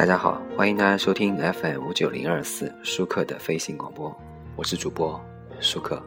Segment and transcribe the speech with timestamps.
[0.00, 4.10] 大家好，欢迎大家收听 FM 五九零二四舒克的飞行广播，
[4.56, 5.20] 我是主播
[5.60, 6.02] 舒克。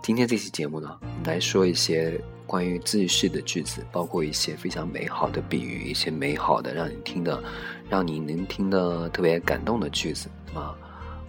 [0.00, 7.42] 今天这期节目呢，来说一些关于自序的句子，包括一些非常美好的比喻，一些美好的让你听的，
[7.90, 10.72] 让你能听得特别感动的句子啊。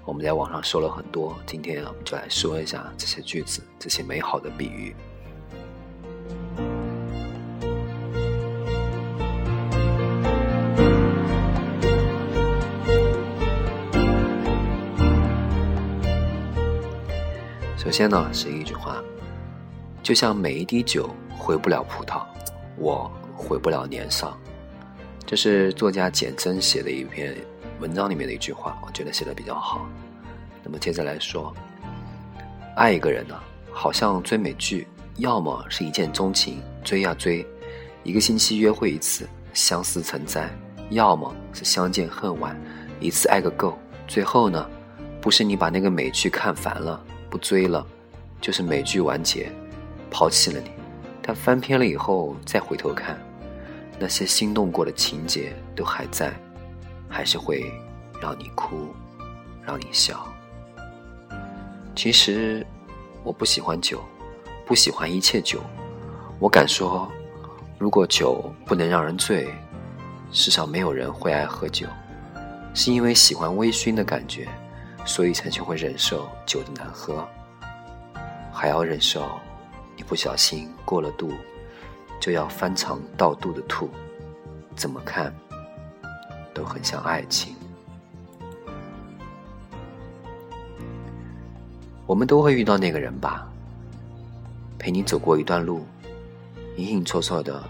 [0.05, 4.95] 我们在网上说了很多，今天我们就来说一下这些句子，这些美好的比喻。
[17.83, 19.03] 首先呢，是一句话，
[20.01, 22.23] 就像每一滴酒毁不了葡萄，
[22.77, 24.39] 我毁不了年少。
[25.25, 27.35] 这是作家简真写的一篇
[27.81, 29.85] 文章里面的一句话，我觉得写的比较好。
[30.63, 31.53] 那么接着来说，
[32.77, 33.37] 爱一个人呢，
[33.69, 37.45] 好像追美剧，要么是一见钟情，追呀追，
[38.03, 40.43] 一个星期约会一次，相思成灾；
[40.91, 42.57] 要么是相见恨晚，
[43.01, 43.77] 一次爱个够。
[44.07, 44.69] 最后呢，
[45.19, 47.03] 不是你把那个美剧看烦了。
[47.33, 47.83] 不追了，
[48.39, 49.51] 就是美剧完结，
[50.11, 50.69] 抛弃了你。
[51.19, 53.19] 但翻篇了以后再回头看，
[53.97, 56.31] 那些心动过的情节都还在，
[57.09, 57.73] 还是会
[58.21, 58.93] 让你哭，
[59.65, 60.31] 让你笑。
[61.95, 62.63] 其实
[63.23, 63.99] 我不喜欢酒，
[64.63, 65.59] 不喜欢一切酒。
[66.37, 67.11] 我敢说，
[67.79, 69.51] 如果酒不能让人醉，
[70.31, 71.87] 世上没有人会爱喝酒，
[72.75, 74.47] 是因为喜欢微醺的感觉。
[75.05, 77.27] 所以才学会忍受酒的难喝，
[78.51, 79.39] 还要忍受
[79.97, 81.31] 一不小心过了度，
[82.19, 83.89] 就要翻肠倒肚的吐。
[84.75, 85.31] 怎么看
[86.53, 87.55] 都很像爱情。
[92.07, 93.47] 我们都会遇到那个人吧，
[94.79, 95.85] 陪你走过一段路，
[96.75, 97.63] 隐隐绰绰的，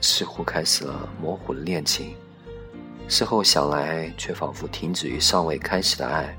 [0.00, 2.14] 似乎开始了模糊的恋情。
[3.08, 6.36] 事后想来，却仿佛停止于尚未开始的爱。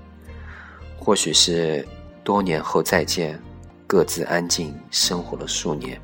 [1.03, 1.86] 或许是
[2.24, 3.38] 多年后再见，
[3.86, 6.00] 各自安静生活了数年，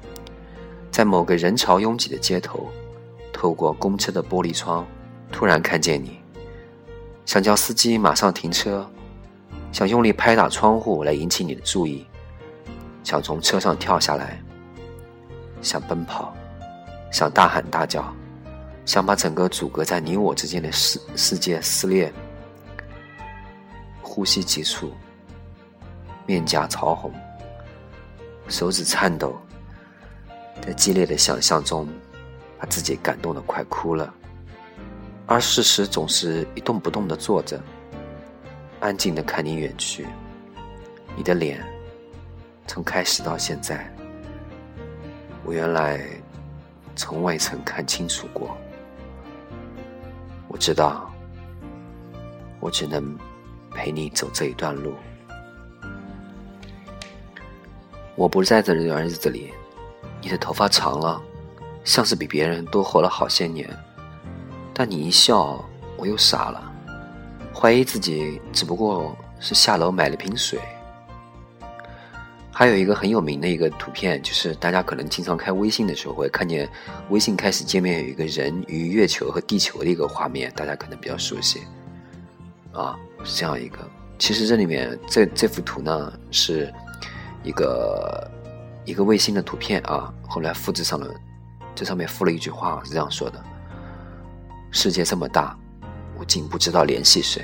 [0.91, 2.67] 在某个人潮拥挤的街头，
[3.31, 4.85] 透过公车的玻璃窗，
[5.31, 6.19] 突然看见你，
[7.25, 8.85] 想叫司机马上停车，
[9.71, 12.05] 想用力拍打窗户来引起你的注意，
[13.01, 14.43] 想从车上跳下来，
[15.61, 16.35] 想奔跑，
[17.09, 18.13] 想大喊大叫，
[18.83, 22.11] 想把整个阻隔在你我之间的世世界撕裂。
[24.09, 24.91] 呼吸急促，
[26.25, 27.13] 面颊潮红，
[28.47, 29.39] 手指颤抖，
[30.61, 31.87] 在激烈的想象中，
[32.57, 34.11] 把自己感动的快哭了。
[35.27, 37.61] 而事实总是一动不动的坐着，
[38.79, 40.07] 安静的看你远去。
[41.15, 41.63] 你的脸，
[42.65, 43.87] 从开始到现在，
[45.45, 46.03] 我原来
[46.95, 48.57] 从未曾看清楚过。
[50.47, 51.13] 我知道，
[52.59, 53.15] 我只能。
[53.73, 54.93] 陪你走这一段路，
[58.15, 59.51] 我不在这段日子里，
[60.21, 61.21] 你的头发长了，
[61.83, 63.69] 像是比别人多活了好些年。
[64.73, 65.63] 但你一笑，
[65.97, 66.71] 我又傻了，
[67.53, 70.59] 怀疑自己只不过是下楼买了瓶水。
[72.51, 76.69] 还有一个很有名的一个图片，就是大家可能经常开微信的时候会看见，
[77.09, 81.61] 微信开始界面有一个人与月球和地球的一个画面，大家可能比较熟悉。
[82.73, 83.79] 啊，是这样一个。
[84.17, 86.73] 其实这里面这这幅图呢，是
[87.43, 88.29] 一个
[88.85, 90.13] 一个卫星的图片啊。
[90.27, 91.07] 后来复制上了，
[91.73, 93.43] 这上面附了一句话，是这样说的
[94.71, 95.57] ：“世界这么大，
[96.17, 97.43] 我竟不知道联系谁。”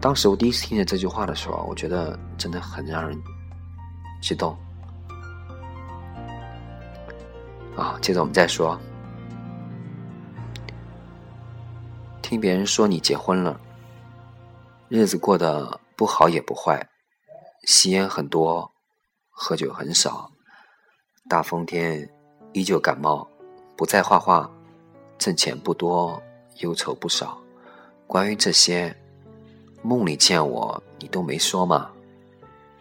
[0.00, 3.16] 当时我第一次听见这句话的时候，我觉得真的很让人
[4.20, 4.56] 激动。
[7.76, 8.78] 啊，接着我们再说，
[12.20, 13.58] 听别人说你结婚了。
[14.90, 16.88] 日子过得不好也不坏，
[17.62, 18.72] 吸烟很多，
[19.30, 20.32] 喝酒很少，
[21.28, 22.10] 大风天
[22.52, 23.28] 依旧感冒，
[23.76, 24.50] 不再画画，
[25.16, 26.20] 挣钱不多，
[26.56, 27.40] 忧愁不少。
[28.08, 28.92] 关于这些，
[29.80, 31.92] 梦里见我你都没说吗？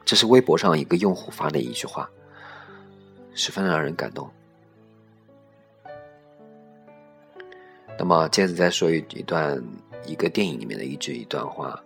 [0.04, 2.10] 这是微博上一个用户发的一句话，
[3.36, 4.28] 十分让人感动。
[8.00, 9.64] 那么接着再说一一段
[10.08, 11.80] 一个电影里面的一句一段话。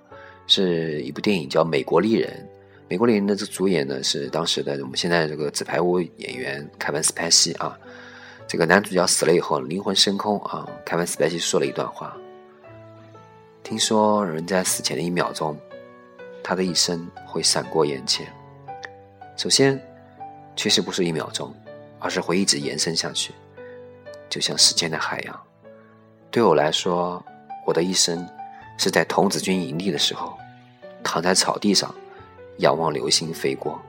[0.47, 2.29] 是一部电影叫《美国丽人》，
[2.89, 7.77] 《美国丽人》的这主演呢是当时的我们现在这个纸牌屋演员凯文·斯派西啊。
[8.45, 12.15] 这个男主角死了以后灵魂升空啊，凯文·斯派西说了一段话：
[13.63, 15.57] 听说人在死前的一秒钟，
[16.43, 18.27] 他的一生会闪过眼前。
[19.37, 19.81] 首先，
[20.55, 21.51] 确实不是一秒钟，
[21.99, 23.33] 而是会一直延伸下去，
[24.29, 25.41] 就像时间的海洋。
[26.29, 27.23] 对我来说，
[27.65, 28.27] 我的一生
[28.77, 30.37] 是在童子军营地的时候，
[31.03, 31.93] 躺在草地上，
[32.57, 33.81] 仰望流星飞过，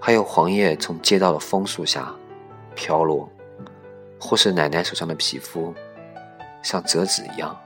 [0.00, 2.14] 还有黄叶从街道的枫树下
[2.74, 3.28] 飘落，
[4.18, 5.74] 或是奶奶手上的皮肤
[6.62, 7.58] 像折纸一样，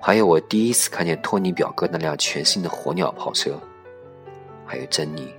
[0.00, 3.58] 还有我第一次看见托尼表哥那辆全新的火鸟跑车，
[4.66, 5.32] 还有珍妮，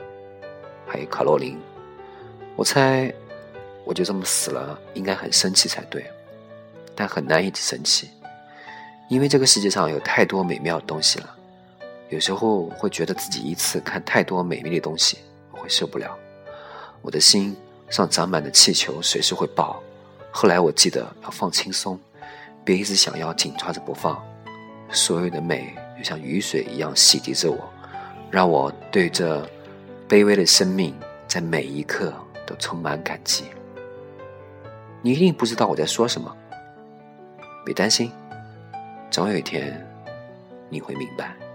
[0.88, 1.57] 还有卡洛琳。
[2.56, 3.13] 我猜，
[3.86, 6.06] 我就这么死了，应该很生气才对，
[6.94, 8.10] 但很难一直生气，
[9.09, 11.35] 因为这个世界上有太多美妙的东西了。
[12.07, 15.17] 有时候会觉得自己一次看太多美丽的东西，
[15.51, 16.17] 我会受不了，
[17.01, 17.53] 我的心
[17.89, 19.83] 像长满的气球，随时会爆。
[20.31, 22.00] 后来我记得要放轻松，
[22.63, 24.23] 别一直想要紧抓着不放。
[24.91, 27.69] 所有的美就像雨水一样洗涤着我，
[28.31, 29.45] 让我对这
[30.07, 30.97] 卑微的生命
[31.27, 32.13] 在每一刻。
[32.50, 33.44] 都充满感激。
[35.03, 36.35] 你一定不知道我在说什么，
[37.63, 38.11] 别担心，
[39.11, 39.83] 总有一天
[40.69, 41.49] 你会明白。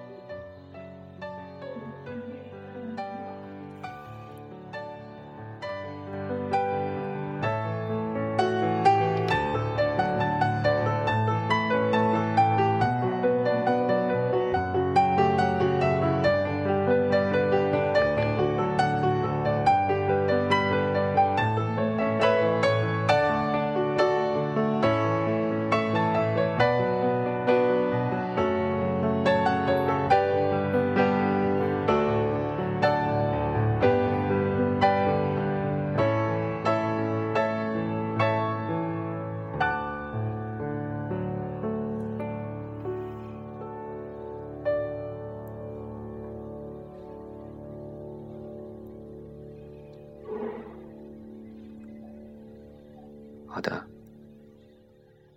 [53.54, 53.86] 好的，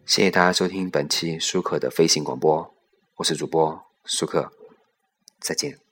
[0.07, 2.73] 谢谢大家收听本期舒克的飞行广播，
[3.17, 4.51] 我是主播舒克，
[5.39, 5.86] 再见。